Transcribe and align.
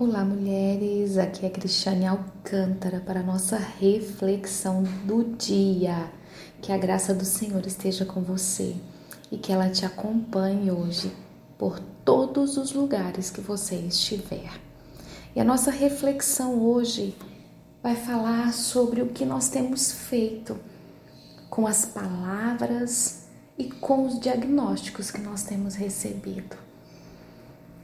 Olá, 0.00 0.24
mulheres. 0.24 1.18
Aqui 1.18 1.44
é 1.44 1.50
Cristiane 1.50 2.06
Alcântara 2.06 3.00
para 3.00 3.20
a 3.20 3.22
nossa 3.22 3.58
reflexão 3.58 4.82
do 5.04 5.36
dia. 5.36 6.10
Que 6.62 6.72
a 6.72 6.78
graça 6.78 7.12
do 7.12 7.26
Senhor 7.26 7.66
esteja 7.66 8.06
com 8.06 8.22
você 8.22 8.76
e 9.30 9.36
que 9.36 9.52
ela 9.52 9.68
te 9.68 9.84
acompanhe 9.84 10.70
hoje 10.70 11.12
por 11.58 11.78
todos 12.02 12.56
os 12.56 12.72
lugares 12.72 13.28
que 13.28 13.42
você 13.42 13.74
estiver. 13.76 14.50
E 15.36 15.40
a 15.40 15.44
nossa 15.44 15.70
reflexão 15.70 16.58
hoje 16.58 17.14
vai 17.82 17.94
falar 17.94 18.54
sobre 18.54 19.02
o 19.02 19.08
que 19.08 19.26
nós 19.26 19.50
temos 19.50 19.92
feito 19.92 20.56
com 21.50 21.66
as 21.66 21.84
palavras 21.84 23.26
e 23.58 23.64
com 23.64 24.06
os 24.06 24.18
diagnósticos 24.18 25.10
que 25.10 25.20
nós 25.20 25.42
temos 25.42 25.74
recebido 25.74 26.69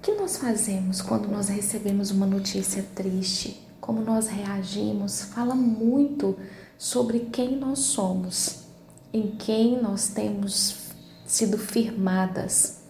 que 0.07 0.13
nós 0.13 0.37
fazemos 0.37 1.03
quando 1.03 1.27
nós 1.27 1.49
recebemos 1.49 2.13
uma 2.13 2.27
notícia 2.27 2.81
triste? 2.95 3.61
Como 3.81 4.01
nós 4.01 4.29
reagimos? 4.29 5.23
Fala 5.23 5.53
muito 5.53 6.39
sobre 6.79 7.19
quem 7.33 7.57
nós 7.57 7.81
somos, 7.81 8.67
em 9.13 9.33
quem 9.33 9.83
nós 9.83 10.07
temos 10.07 10.93
sido 11.27 11.59
firmadas. 11.59 12.83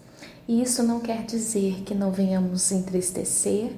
E 0.46 0.60
isso 0.60 0.82
não 0.82 1.00
quer 1.00 1.24
dizer 1.24 1.84
que 1.84 1.94
não 1.94 2.12
venhamos 2.12 2.70
entristecer, 2.70 3.72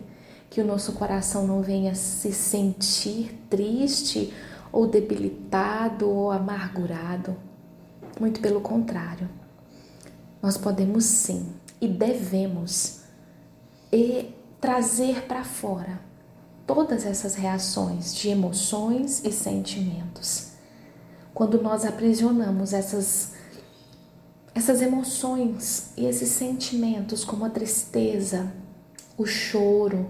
que 0.50 0.60
o 0.60 0.66
nosso 0.66 0.94
coração 0.94 1.46
não 1.46 1.62
venha 1.62 1.94
se 1.94 2.32
sentir 2.32 3.38
triste 3.48 4.34
ou 4.72 4.88
debilitado 4.88 6.10
ou 6.10 6.32
amargurado. 6.32 7.36
Muito 8.18 8.40
pelo 8.40 8.60
contrário. 8.60 9.28
Nós 10.42 10.56
podemos 10.56 11.04
sim 11.04 11.46
e 11.80 11.86
devemos 11.86 13.06
e 13.92 14.34
trazer 14.60 15.22
para 15.26 15.44
fora 15.44 16.00
todas 16.66 17.06
essas 17.06 17.34
reações 17.34 18.14
de 18.14 18.28
emoções 18.28 19.24
e 19.24 19.32
sentimentos. 19.32 20.48
Quando 21.32 21.62
nós 21.62 21.84
aprisionamos 21.84 22.72
essas 22.72 23.32
essas 24.54 24.82
emoções 24.82 25.92
e 25.96 26.04
esses 26.04 26.30
sentimentos, 26.30 27.24
como 27.24 27.44
a 27.44 27.50
tristeza, 27.50 28.52
o 29.16 29.24
choro, 29.24 30.08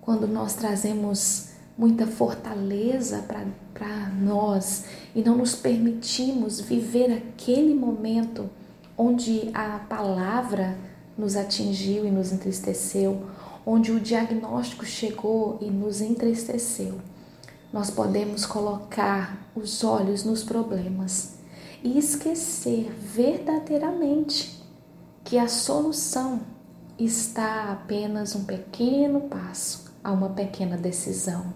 quando 0.00 0.26
nós 0.26 0.54
trazemos 0.54 1.50
muita 1.78 2.06
fortaleza 2.06 3.24
para 3.72 4.08
nós 4.08 4.84
e 5.14 5.22
não 5.22 5.38
nos 5.38 5.54
permitimos 5.54 6.60
viver 6.60 7.12
aquele 7.12 7.72
momento 7.72 8.50
onde 8.98 9.48
a 9.54 9.78
palavra 9.78 10.76
nos 11.16 11.36
atingiu 11.36 12.06
e 12.06 12.10
nos 12.10 12.32
entristeceu, 12.32 13.22
onde 13.64 13.92
o 13.92 14.00
diagnóstico 14.00 14.84
chegou 14.84 15.58
e 15.60 15.70
nos 15.70 16.00
entristeceu, 16.00 16.98
nós 17.72 17.90
podemos 17.90 18.44
colocar 18.44 19.48
os 19.54 19.82
olhos 19.82 20.24
nos 20.24 20.42
problemas 20.42 21.34
e 21.82 21.98
esquecer 21.98 22.90
verdadeiramente 22.92 24.62
que 25.24 25.38
a 25.38 25.48
solução 25.48 26.40
está 26.98 27.72
apenas 27.72 28.34
um 28.34 28.44
pequeno 28.44 29.22
passo 29.22 29.90
a 30.02 30.12
uma 30.12 30.30
pequena 30.30 30.76
decisão. 30.76 31.54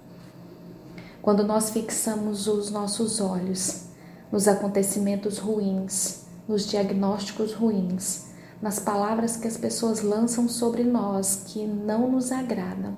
Quando 1.21 1.45
nós 1.45 1.71
fixamos 1.71 2.47
os 2.47 2.71
nossos 2.71 3.21
olhos 3.21 3.87
nos 4.31 4.47
acontecimentos 4.49 5.39
ruins, 5.39 6.25
nos 6.49 6.67
diagnósticos 6.67 7.53
ruins, 7.53 8.27
nas 8.61 8.79
palavras 8.79 9.37
que 9.37 9.47
as 9.47 9.57
pessoas 9.57 10.03
lançam 10.03 10.49
sobre 10.49 10.83
nós 10.83 11.43
que 11.47 11.67
não 11.67 12.11
nos 12.11 12.33
agradam, 12.33 12.97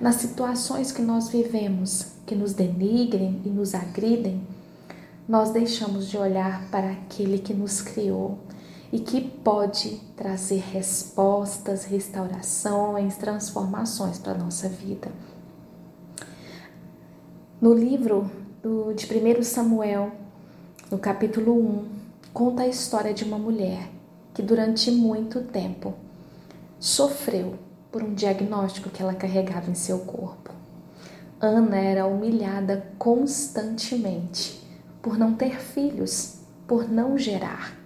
nas 0.00 0.16
situações 0.16 0.92
que 0.92 1.02
nós 1.02 1.28
vivemos 1.28 2.14
que 2.26 2.34
nos 2.34 2.52
denigrem 2.52 3.40
e 3.44 3.48
nos 3.48 3.74
agridem, 3.74 4.46
nós 5.28 5.50
deixamos 5.50 6.08
de 6.08 6.16
olhar 6.16 6.68
para 6.70 6.90
aquele 6.90 7.38
que 7.38 7.54
nos 7.54 7.80
criou 7.80 8.38
e 8.92 8.98
que 9.00 9.20
pode 9.20 10.00
trazer 10.16 10.62
respostas, 10.72 11.84
restaurações, 11.84 13.16
transformações 13.16 14.18
para 14.18 14.32
a 14.32 14.38
nossa 14.38 14.68
vida. 14.68 15.10
No 17.60 17.72
livro 17.72 18.30
do, 18.62 18.92
de 18.92 19.06
1 19.06 19.42
Samuel, 19.42 20.12
no 20.90 20.98
capítulo 20.98 21.58
1, 21.58 21.84
conta 22.32 22.62
a 22.62 22.68
história 22.68 23.12
de 23.12 23.24
uma 23.24 23.38
mulher 23.38 23.88
que 24.34 24.42
durante 24.42 24.90
muito 24.90 25.40
tempo 25.42 25.94
sofreu 26.78 27.54
por 27.90 28.02
um 28.02 28.12
diagnóstico 28.12 28.90
que 28.90 29.00
ela 29.00 29.14
carregava 29.14 29.70
em 29.70 29.74
seu 29.74 30.00
corpo. 30.00 30.52
Ana 31.40 31.76
era 31.76 32.06
humilhada 32.06 32.92
constantemente 32.98 34.60
por 35.00 35.16
não 35.16 35.34
ter 35.34 35.60
filhos, 35.60 36.40
por 36.66 36.88
não 36.88 37.16
gerar. 37.16 37.78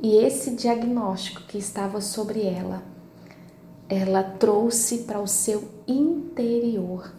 E 0.00 0.16
esse 0.16 0.50
diagnóstico 0.54 1.42
que 1.42 1.56
estava 1.56 2.00
sobre 2.00 2.46
ela, 2.46 2.82
ela 3.88 4.22
trouxe 4.22 4.98
para 4.98 5.18
o 5.18 5.26
seu 5.26 5.68
interior 5.86 7.12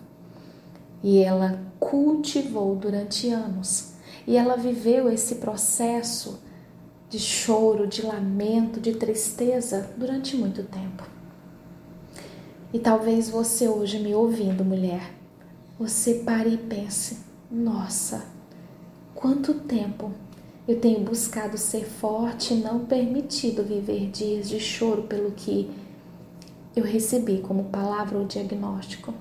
e 1.01 1.19
ela 1.23 1.59
cultivou 1.79 2.75
durante 2.75 3.29
anos. 3.29 3.93
E 4.27 4.37
ela 4.37 4.55
viveu 4.55 5.09
esse 5.09 5.35
processo 5.35 6.39
de 7.09 7.17
choro, 7.17 7.87
de 7.87 8.03
lamento, 8.03 8.79
de 8.79 8.93
tristeza 8.93 9.89
durante 9.97 10.37
muito 10.37 10.63
tempo. 10.63 11.03
E 12.71 12.77
talvez 12.77 13.29
você 13.29 13.67
hoje 13.67 13.97
me 13.99 14.13
ouvindo, 14.13 14.63
mulher, 14.63 15.11
você 15.77 16.15
pare 16.15 16.53
e 16.53 16.57
pense: 16.57 17.17
nossa, 17.51 18.25
quanto 19.15 19.55
tempo 19.55 20.11
eu 20.67 20.79
tenho 20.79 20.99
buscado 20.99 21.57
ser 21.57 21.85
forte 21.85 22.53
e 22.53 22.57
não 22.57 22.85
permitido 22.85 23.63
viver 23.63 24.11
dias 24.11 24.47
de 24.47 24.59
choro 24.59 25.03
pelo 25.03 25.31
que 25.31 25.71
eu 26.75 26.83
recebi 26.83 27.39
como 27.39 27.65
palavra 27.65 28.19
ou 28.19 28.25
diagnóstico. 28.25 29.11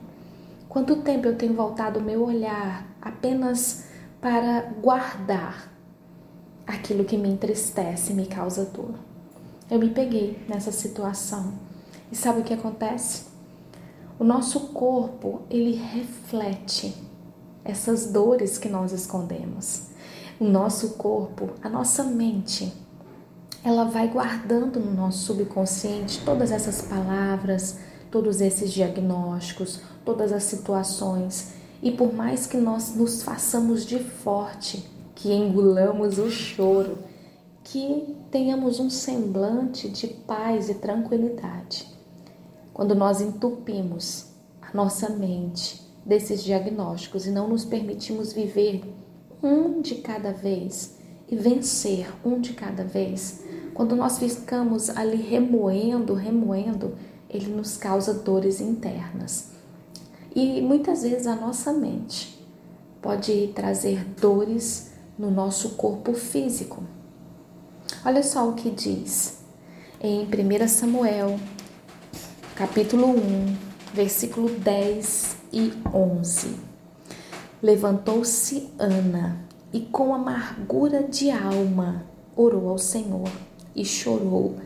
Quanto 0.68 0.96
tempo 0.96 1.26
eu 1.26 1.36
tenho 1.36 1.54
voltado 1.54 1.98
o 1.98 2.02
meu 2.02 2.22
olhar 2.22 2.86
apenas 3.00 3.86
para 4.20 4.60
guardar 4.82 5.77
aquilo 6.68 7.02
que 7.04 7.16
me 7.16 7.30
entristece, 7.30 8.12
me 8.12 8.26
causa 8.26 8.66
dor. 8.66 8.94
Eu 9.70 9.78
me 9.78 9.88
peguei 9.88 10.38
nessa 10.46 10.70
situação. 10.70 11.54
E 12.12 12.16
sabe 12.16 12.40
o 12.40 12.44
que 12.44 12.52
acontece? 12.52 13.24
O 14.18 14.24
nosso 14.24 14.60
corpo, 14.68 15.40
ele 15.48 15.74
reflete 15.74 16.94
essas 17.64 18.12
dores 18.12 18.58
que 18.58 18.68
nós 18.68 18.92
escondemos. 18.92 19.88
O 20.38 20.44
nosso 20.44 20.90
corpo, 20.90 21.50
a 21.62 21.68
nossa 21.70 22.04
mente, 22.04 22.72
ela 23.64 23.84
vai 23.84 24.08
guardando 24.08 24.78
no 24.78 24.92
nosso 24.92 25.24
subconsciente 25.24 26.20
todas 26.24 26.50
essas 26.50 26.82
palavras, 26.82 27.78
todos 28.10 28.40
esses 28.40 28.72
diagnósticos, 28.72 29.80
todas 30.04 30.32
as 30.32 30.44
situações. 30.44 31.52
E 31.82 31.90
por 31.90 32.12
mais 32.12 32.46
que 32.46 32.56
nós 32.58 32.94
nos 32.94 33.22
façamos 33.22 33.86
de 33.86 33.98
forte, 33.98 34.97
que 35.18 35.32
engulamos 35.32 36.16
o 36.16 36.30
choro, 36.30 36.96
que 37.64 38.16
tenhamos 38.30 38.78
um 38.78 38.88
semblante 38.88 39.88
de 39.88 40.06
paz 40.06 40.70
e 40.70 40.74
tranquilidade. 40.74 41.88
Quando 42.72 42.94
nós 42.94 43.20
entupimos 43.20 44.26
a 44.62 44.76
nossa 44.76 45.08
mente 45.08 45.82
desses 46.06 46.44
diagnósticos 46.44 47.26
e 47.26 47.32
não 47.32 47.48
nos 47.48 47.64
permitimos 47.64 48.32
viver 48.32 48.80
um 49.42 49.82
de 49.82 49.96
cada 49.96 50.32
vez 50.32 50.96
e 51.28 51.34
vencer 51.34 52.08
um 52.24 52.40
de 52.40 52.52
cada 52.52 52.84
vez, 52.84 53.42
quando 53.74 53.96
nós 53.96 54.20
ficamos 54.20 54.88
ali 54.90 55.20
remoendo, 55.20 56.14
remoendo, 56.14 56.94
ele 57.28 57.48
nos 57.48 57.76
causa 57.76 58.14
dores 58.14 58.60
internas. 58.60 59.50
E 60.32 60.60
muitas 60.60 61.02
vezes 61.02 61.26
a 61.26 61.34
nossa 61.34 61.72
mente 61.72 62.38
pode 63.02 63.48
trazer 63.48 64.04
dores 64.20 64.87
no 65.18 65.30
nosso 65.30 65.70
corpo 65.70 66.14
físico. 66.14 66.84
Olha 68.04 68.22
só 68.22 68.48
o 68.48 68.54
que 68.54 68.70
diz 68.70 69.38
em 70.00 70.24
1 70.24 70.68
Samuel, 70.68 71.38
capítulo 72.54 73.08
1, 73.08 73.56
versículo 73.92 74.48
10 74.48 75.36
e 75.52 75.72
11. 75.92 76.56
Levantou-se 77.60 78.70
Ana 78.78 79.44
e 79.72 79.80
com 79.80 80.14
amargura 80.14 81.02
de 81.02 81.30
alma 81.30 82.06
orou 82.36 82.68
ao 82.68 82.78
Senhor 82.78 83.28
e 83.74 83.84
chorou 83.84 84.56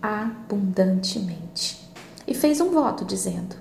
abundantemente. 0.00 1.78
E 2.26 2.32
fez 2.32 2.60
um 2.60 2.70
voto 2.70 3.04
dizendo: 3.04 3.56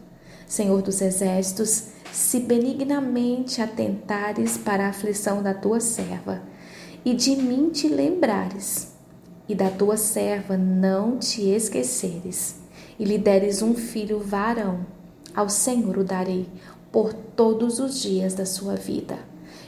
Senhor 0.47 0.81
dos 0.81 1.01
exércitos, 1.01 1.89
se 2.11 2.39
benignamente 2.39 3.61
atentares 3.61 4.57
para 4.57 4.85
a 4.85 4.89
aflição 4.89 5.41
da 5.41 5.53
tua 5.53 5.79
serva, 5.79 6.41
e 7.06 7.13
de 7.13 7.35
mim 7.35 7.69
te 7.69 7.88
lembrares, 7.88 8.94
e 9.47 9.56
da 9.56 9.69
tua 9.69 9.97
serva 9.97 10.57
não 10.57 11.17
te 11.17 11.50
esqueceres, 11.50 12.57
e 13.00 13.06
lhe 13.06 13.17
deres 13.17 13.61
um 13.61 13.73
filho 13.73 14.19
varão, 14.19 14.85
Ao 15.33 15.47
Senhor 15.47 15.97
o 15.97 16.03
darei 16.03 16.47
por 16.91 17.13
todos 17.13 17.79
os 17.79 18.01
dias 18.01 18.33
da 18.33 18.45
sua 18.45 18.75
vida, 18.75 19.17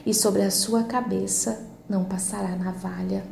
e 0.04 0.12
sobre 0.12 0.42
a 0.42 0.50
sua 0.50 0.82
cabeça 0.84 1.66
não 1.88 2.04
passará 2.04 2.56
navalha. 2.56 3.24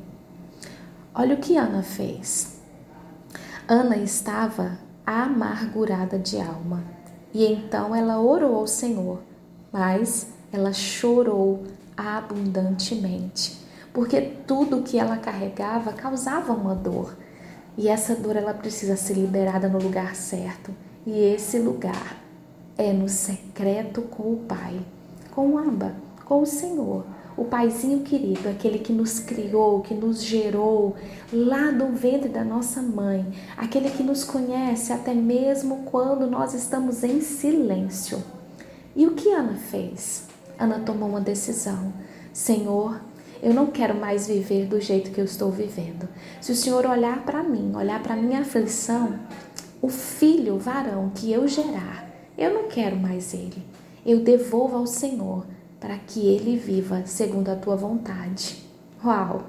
Olha 1.14 1.34
o 1.34 1.38
que 1.38 1.56
Ana 1.56 1.82
fez. 1.82 2.60
Ana 3.66 3.96
estava 3.96 4.78
amargurada 5.04 6.18
de 6.18 6.40
alma, 6.40 6.84
e 7.32 7.44
então 7.44 7.94
ela 7.94 8.20
orou 8.20 8.56
ao 8.56 8.66
Senhor, 8.66 9.20
mas 9.72 10.28
ela 10.52 10.72
chorou 10.72 11.62
abundantemente, 11.96 13.58
porque 13.92 14.20
tudo 14.46 14.82
que 14.82 14.98
ela 14.98 15.16
carregava 15.16 15.92
causava 15.92 16.52
uma 16.52 16.74
dor. 16.74 17.16
E 17.78 17.88
essa 17.88 18.14
dor 18.14 18.36
ela 18.36 18.52
precisa 18.52 18.96
ser 18.96 19.14
liberada 19.14 19.68
no 19.68 19.78
lugar 19.78 20.14
certo. 20.14 20.72
E 21.06 21.18
esse 21.18 21.58
lugar 21.58 22.16
é 22.76 22.92
no 22.92 23.08
secreto 23.08 24.02
com 24.02 24.32
o 24.32 24.36
Pai, 24.36 24.80
com 25.30 25.50
o 25.50 25.58
Abba, 25.58 25.94
com 26.24 26.42
o 26.42 26.46
Senhor, 26.46 27.04
o 27.40 27.44
Paizinho 27.46 28.00
querido, 28.00 28.50
aquele 28.50 28.78
que 28.80 28.92
nos 28.92 29.18
criou, 29.18 29.80
que 29.80 29.94
nos 29.94 30.22
gerou 30.22 30.94
lá 31.32 31.70
do 31.70 31.86
ventre 31.86 32.28
da 32.28 32.44
nossa 32.44 32.82
mãe, 32.82 33.26
aquele 33.56 33.88
que 33.88 34.02
nos 34.02 34.22
conhece 34.24 34.92
até 34.92 35.14
mesmo 35.14 35.84
quando 35.86 36.26
nós 36.26 36.52
estamos 36.52 37.02
em 37.02 37.22
silêncio. 37.22 38.22
E 38.94 39.06
o 39.06 39.12
que 39.12 39.30
Ana 39.30 39.54
fez? 39.54 40.24
Ana 40.58 40.80
tomou 40.80 41.08
uma 41.08 41.20
decisão. 41.22 41.94
Senhor, 42.30 43.00
eu 43.42 43.54
não 43.54 43.68
quero 43.68 43.94
mais 43.94 44.26
viver 44.26 44.66
do 44.66 44.78
jeito 44.78 45.10
que 45.10 45.18
eu 45.18 45.24
estou 45.24 45.50
vivendo. 45.50 46.06
Se 46.42 46.52
o 46.52 46.56
Senhor 46.56 46.84
olhar 46.84 47.24
para 47.24 47.42
mim, 47.42 47.74
olhar 47.74 48.02
para 48.02 48.16
minha 48.16 48.40
aflição, 48.40 49.18
o 49.80 49.88
filho 49.88 50.58
varão 50.58 51.10
que 51.14 51.32
eu 51.32 51.48
gerar, 51.48 52.06
eu 52.36 52.52
não 52.52 52.68
quero 52.68 52.96
mais 52.96 53.32
ele. 53.32 53.64
Eu 54.04 54.20
devolvo 54.20 54.76
ao 54.76 54.86
Senhor 54.86 55.46
para 55.80 55.96
que 55.96 56.20
ele 56.20 56.56
viva 56.56 57.02
segundo 57.06 57.48
a 57.48 57.56
tua 57.56 57.74
vontade. 57.74 58.62
Uau! 59.02 59.42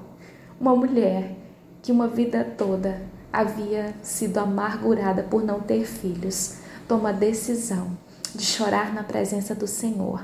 Uma 0.60 0.75
mulher 0.75 1.36
que 1.81 1.92
uma 1.92 2.07
vida 2.07 2.44
toda 2.57 3.01
havia 3.31 3.94
sido 4.01 4.38
amargurada 4.38 5.24
por 5.24 5.44
não 5.44 5.60
ter 5.60 5.86
filhos, 5.86 6.57
toma 6.88 7.10
a 7.10 7.13
decisão 7.13 7.98
de 8.33 8.45
chorar 8.45 8.94
na 8.94 9.04
presença 9.04 9.54
do 9.54 9.68
Senhor 9.68 10.24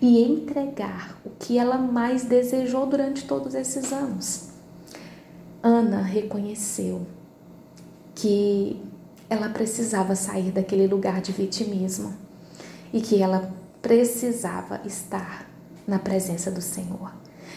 e 0.00 0.22
entregar 0.22 1.18
o 1.24 1.30
que 1.30 1.58
ela 1.58 1.76
mais 1.76 2.24
desejou 2.24 2.86
durante 2.86 3.26
todos 3.26 3.54
esses 3.54 3.92
anos. 3.92 4.50
Ana 5.62 6.02
reconheceu 6.02 7.06
que 8.14 8.80
ela 9.28 9.48
precisava 9.48 10.14
sair 10.14 10.50
daquele 10.50 10.86
lugar 10.86 11.20
de 11.20 11.32
vitimismo 11.32 12.14
e 12.92 13.00
que 13.00 13.20
ela 13.20 13.52
precisava 13.82 14.80
estar 14.84 15.47
na 15.88 15.98
presença 15.98 16.50
do 16.50 16.60
Senhor. 16.60 17.12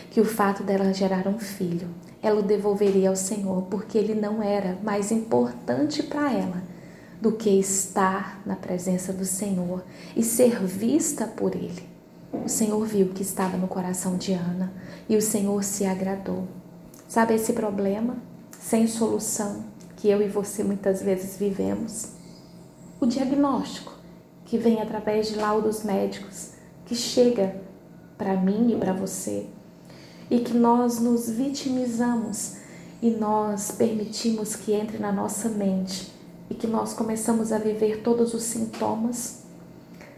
Que 0.10 0.22
o 0.22 0.26
fato 0.26 0.64
dela 0.64 0.94
gerar 0.94 1.28
um 1.28 1.38
filho, 1.38 1.90
ela 2.24 2.40
o 2.40 2.44
devolveria 2.44 3.10
ao 3.10 3.16
Senhor, 3.16 3.64
porque 3.64 3.98
ele 3.98 4.16
não 4.16 4.42
era 4.42 4.78
mais 4.82 5.12
importante 5.12 6.02
para 6.02 6.32
ela 6.32 6.64
do 7.20 7.34
que 7.34 7.50
estar 7.52 8.42
na 8.46 8.56
presença 8.56 9.14
do 9.14 9.26
Senhor 9.26 9.84
e 10.16 10.24
ser 10.24 10.66
vista 10.66 11.28
por 11.28 11.54
Ele. 11.54 11.88
O 12.34 12.50
Senhor 12.50 12.84
viu 12.86 13.10
que 13.10 13.22
estava 13.22 13.58
no 13.58 13.68
coração 13.68 14.18
de 14.18 14.34
Ana 14.34 14.74
e 15.08 15.16
o 15.16 15.22
Senhor 15.22 15.64
se 15.64 15.86
agradou. 15.86 16.48
Sabe 17.08 17.36
esse 17.36 17.54
problema 17.54 18.16
sem 18.60 18.88
solução 18.88 19.66
que 19.98 20.10
eu 20.10 20.22
e 20.22 20.28
você 20.28 20.64
muitas 20.64 21.04
vezes 21.04 21.38
vivemos? 21.38 22.14
O 23.00 23.06
diagnóstico 23.06 23.94
que 24.46 24.58
vem 24.58 24.82
através 24.82 25.28
de 25.28 25.36
laudos 25.36 25.84
médicos, 25.84 26.52
que 26.86 26.96
chega 26.96 27.56
para 28.22 28.36
mim 28.36 28.72
e 28.72 28.76
para 28.76 28.94
você, 28.94 29.48
e 30.30 30.42
que 30.42 30.54
nós 30.54 31.00
nos 31.00 31.28
vitimizamos 31.28 32.58
e 33.02 33.10
nós 33.10 33.72
permitimos 33.72 34.56
que 34.56 34.74
entre 34.74 35.00
na 35.00 35.12
nossa 35.12 35.50
mente 35.50 36.14
e 36.48 36.54
que 36.54 36.68
nós 36.68 36.94
começamos 36.94 37.52
a 37.52 37.58
viver 37.58 38.04
todos 38.04 38.36
os 38.36 38.44
sintomas, 38.44 39.42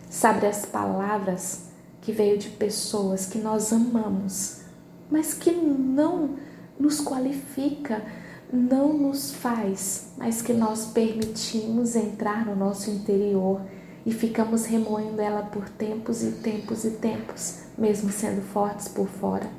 sabe 0.09 0.45
as 0.45 0.65
palavras 0.65 1.67
que 2.01 2.11
veio 2.11 2.37
de 2.37 2.49
pessoas 2.49 3.25
que 3.25 3.37
nós 3.37 3.71
amamos, 3.71 4.63
mas 5.09 5.33
que 5.33 5.51
não 5.51 6.31
nos 6.77 6.99
qualifica, 6.99 8.03
não 8.51 8.97
nos 8.97 9.31
faz, 9.31 10.07
mas 10.17 10.41
que 10.41 10.51
nós 10.51 10.87
permitimos 10.87 11.95
entrar 11.95 12.45
no 12.45 12.53
nosso 12.53 12.89
interior 12.89 13.61
e 14.05 14.11
ficamos 14.11 14.65
remoendo 14.65 15.21
ela 15.21 15.43
por 15.43 15.69
tempos 15.69 16.23
e 16.23 16.31
tempos 16.31 16.83
e 16.83 16.91
tempos, 16.91 17.59
mesmo 17.77 18.11
sendo 18.11 18.41
fortes 18.41 18.87
por 18.87 19.07
fora. 19.07 19.49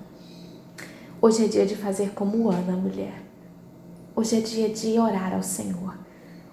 Hoje 1.21 1.45
é 1.45 1.49
dia 1.49 1.65
de 1.65 1.75
fazer 1.75 2.11
como 2.11 2.51
Ana, 2.51 2.77
mulher. 2.77 3.23
Hoje 4.15 4.37
é 4.37 4.41
dia 4.41 4.69
de 4.69 4.99
orar 4.99 5.33
ao 5.33 5.43
Senhor. 5.43 5.99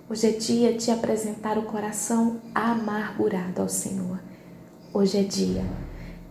Hoje 0.10 0.28
é 0.28 0.32
dia 0.32 0.74
de 0.74 0.90
apresentar 0.90 1.58
o 1.58 1.64
coração 1.64 2.40
amargurado 2.56 3.62
ao 3.62 3.70
Senhor. 3.70 4.20
Hoje 4.94 5.20
é 5.20 5.24
dia 5.24 5.66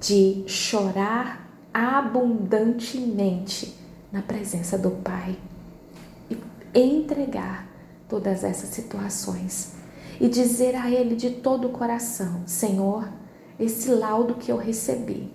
de 0.01 0.43
chorar 0.47 1.49
abundantemente 1.73 3.77
na 4.11 4.23
presença 4.23 4.79
do 4.79 4.91
Pai 4.91 5.37
e 6.31 6.39
entregar 6.75 7.69
todas 8.09 8.43
essas 8.43 8.71
situações 8.71 9.80
e 10.21 10.29
dizer 10.29 10.77
a 10.77 10.91
Ele 10.91 11.17
de 11.17 11.31
todo 11.31 11.69
o 11.69 11.71
coração: 11.71 12.43
Senhor, 12.47 13.09
esse 13.59 13.91
laudo 13.91 14.35
que 14.35 14.53
eu 14.53 14.57
recebi, 14.57 15.33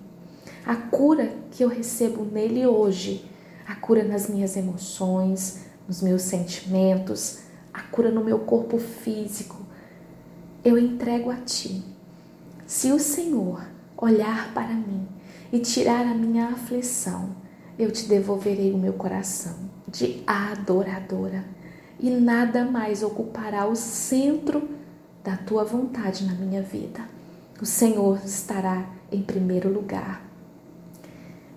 a 0.64 0.76
cura 0.76 1.34
que 1.50 1.64
eu 1.64 1.68
recebo 1.68 2.24
nele 2.24 2.66
hoje, 2.66 3.28
a 3.66 3.74
cura 3.74 4.04
nas 4.04 4.28
minhas 4.28 4.56
emoções, 4.56 5.64
nos 5.88 6.00
meus 6.00 6.22
sentimentos, 6.22 7.40
a 7.74 7.82
cura 7.82 8.10
no 8.10 8.24
meu 8.24 8.38
corpo 8.40 8.78
físico, 8.78 9.56
eu 10.64 10.78
entrego 10.78 11.30
a 11.30 11.36
Ti. 11.36 11.82
Se 12.66 12.92
o 12.92 12.98
Senhor 12.98 13.64
olhar 13.96 14.52
para 14.54 14.74
mim 14.74 15.06
e 15.52 15.58
tirar 15.58 16.06
a 16.06 16.14
minha 16.14 16.48
aflição, 16.48 17.30
eu 17.78 17.90
te 17.90 18.06
devolverei 18.06 18.72
o 18.72 18.78
meu 18.78 18.94
coração 18.94 19.54
de 19.86 20.22
adoradora 20.26 21.44
e 21.98 22.10
nada 22.10 22.64
mais 22.64 23.02
ocupará 23.02 23.66
o 23.66 23.76
centro 23.76 24.75
da 25.26 25.36
tua 25.36 25.64
vontade 25.64 26.24
na 26.24 26.34
minha 26.34 26.62
vida. 26.62 27.00
O 27.60 27.66
Senhor 27.66 28.20
estará 28.24 28.86
em 29.10 29.20
primeiro 29.20 29.68
lugar. 29.68 30.22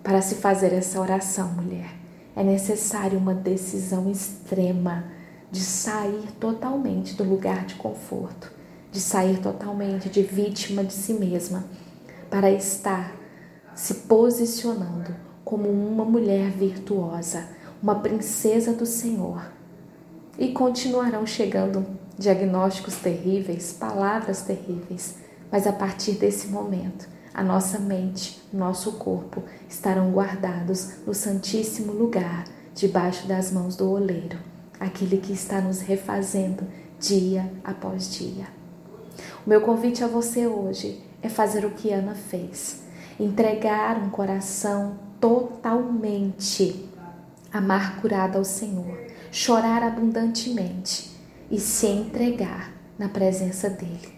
Para 0.01 0.23
se 0.23 0.35
fazer 0.35 0.73
essa 0.73 0.99
oração, 0.99 1.49
mulher, 1.49 1.93
é 2.35 2.43
necessário 2.43 3.19
uma 3.19 3.35
decisão 3.35 4.09
extrema 4.09 5.03
de 5.51 5.59
sair 5.59 6.31
totalmente 6.39 7.13
do 7.13 7.23
lugar 7.23 7.63
de 7.67 7.75
conforto, 7.75 8.51
de 8.91 8.99
sair 8.99 9.37
totalmente 9.39 10.09
de 10.09 10.23
vítima 10.23 10.83
de 10.83 10.93
si 10.93 11.13
mesma, 11.13 11.63
para 12.27 12.49
estar 12.49 13.13
se 13.75 13.93
posicionando 13.93 15.15
como 15.45 15.69
uma 15.69 16.05
mulher 16.05 16.49
virtuosa, 16.49 17.47
uma 17.83 17.99
princesa 17.99 18.73
do 18.73 18.87
Senhor. 18.87 19.58
E 20.37 20.49
continuarão 20.49 21.25
chegando 21.25 21.85
diagnósticos 22.17 22.95
terríveis, 22.95 23.73
palavras 23.73 24.41
terríveis, 24.41 25.17
mas 25.51 25.65
a 25.65 25.73
partir 25.73 26.13
desse 26.13 26.47
momento, 26.47 27.07
a 27.33 27.43
nossa 27.43 27.79
mente, 27.79 28.41
nosso 28.51 28.93
corpo 28.93 29.43
estarão 29.67 30.11
guardados 30.11 31.05
no 31.05 31.13
santíssimo 31.13 31.91
lugar, 31.93 32.45
debaixo 32.75 33.27
das 33.27 33.51
mãos 33.51 33.75
do 33.75 33.89
oleiro 33.89 34.37
aquele 34.79 35.17
que 35.17 35.33
está 35.33 35.59
nos 35.59 35.81
refazendo 35.81 36.65
dia 36.99 37.51
após 37.63 38.13
dia. 38.15 38.47
O 39.45 39.49
meu 39.49 39.61
convite 39.61 40.03
a 40.03 40.07
você 40.07 40.47
hoje 40.47 41.03
é 41.21 41.27
fazer 41.27 41.65
o 41.65 41.71
que 41.71 41.91
Ana 41.91 42.15
fez, 42.15 42.83
entregar 43.19 43.97
um 43.97 44.09
coração 44.09 44.97
totalmente 45.19 46.87
amargurado 47.51 48.37
ao 48.37 48.45
Senhor, 48.45 48.97
chorar 49.31 49.83
abundantemente 49.83 51.11
e 51.49 51.59
se 51.59 51.87
entregar 51.87 52.73
na 52.97 53.09
presença 53.09 53.69
dele, 53.69 54.13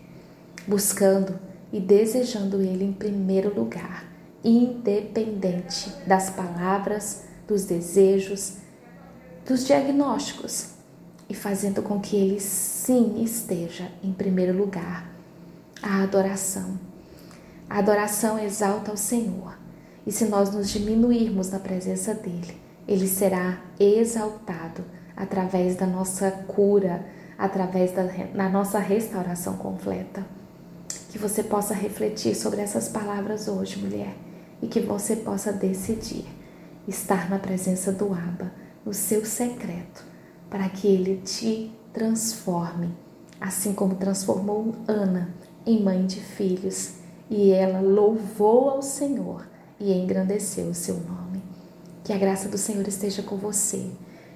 buscando 0.68 1.40
e 1.72 1.80
desejando 1.80 2.62
ele 2.62 2.84
em 2.84 2.94
primeiro 2.94 3.54
lugar, 3.54 4.06
independente 4.44 5.90
das 6.06 6.30
palavras, 6.30 7.24
dos 7.48 7.66
desejos, 7.66 8.58
dos 9.46 9.66
diagnósticos 9.66 10.72
e 11.30 11.34
fazendo 11.34 11.82
com 11.82 12.00
que 12.00 12.16
ele 12.16 12.40
sim 12.40 13.24
esteja 13.24 13.90
em 14.04 14.12
primeiro 14.12 14.58
lugar. 14.58 15.10
A 15.82 16.04
adoração. 16.04 16.80
A 17.70 17.80
adoração 17.80 18.38
exalta 18.38 18.92
o 18.92 18.98
Senhor. 18.98 19.58
E 20.06 20.12
se 20.12 20.26
nós 20.26 20.54
nos 20.54 20.70
diminuirmos 20.70 21.50
na 21.50 21.60
presença 21.60 22.14
dele, 22.14 22.58
ele 22.88 23.08
será 23.08 23.62
exaltado 23.80 24.84
através 25.16 25.76
da 25.76 25.86
nossa 25.86 26.32
cura, 26.32 27.06
através 27.38 27.92
da, 27.92 28.04
da 28.04 28.50
nossa 28.50 28.80
restauração 28.80 29.58
completa. 29.58 30.26
Que 31.10 31.18
você 31.18 31.44
possa 31.44 31.74
refletir 31.74 32.36
sobre 32.36 32.62
essas 32.62 32.88
palavras 32.88 33.48
hoje, 33.48 33.80
mulher, 33.80 34.16
e 34.62 34.68
que 34.68 34.80
você 34.80 35.16
possa 35.16 35.52
decidir 35.52 36.26
estar 36.88 37.30
na 37.30 37.38
presença 37.38 37.92
do 37.92 38.14
Abba, 38.14 38.52
no 38.86 38.94
seu 38.94 39.26
secreto, 39.26 40.04
para 40.50 40.68
que 40.70 40.88
ele 40.88 41.22
te 41.24 41.72
transforme, 41.94 42.96
assim 43.40 43.74
como 43.74 43.96
transformou 43.96 44.74
Ana 44.88 45.30
em 45.66 45.84
mãe 45.84 46.06
de 46.06 46.20
filhos, 46.20 46.94
e 47.30 47.52
ela 47.52 47.80
louvou 47.80 48.70
ao 48.70 48.82
Senhor 48.82 49.48
e 49.80 49.94
engrandeceu 49.94 50.68
o 50.68 50.74
seu 50.74 50.96
nome. 50.96 51.31
Que 52.04 52.14
a 52.14 52.18
graça 52.18 52.50
do 52.50 52.58
Senhor 52.58 52.88
esteja 52.88 53.22
com 53.22 53.38
você 53.38 53.92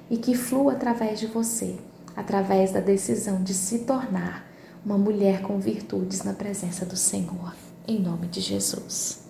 e 0.09 0.17
que 0.17 0.35
flua 0.35 0.73
através 0.73 1.19
de 1.19 1.27
você, 1.27 1.75
através 2.15 2.71
da 2.71 2.79
decisão 2.79 3.43
de 3.43 3.53
se 3.53 3.79
tornar 3.79 4.47
uma 4.85 4.97
mulher 4.97 5.41
com 5.41 5.59
virtudes 5.59 6.23
na 6.23 6.33
presença 6.33 6.85
do 6.85 6.95
Senhor. 6.95 7.55
Em 7.87 7.99
nome 7.99 8.27
de 8.27 8.39
Jesus. 8.39 9.24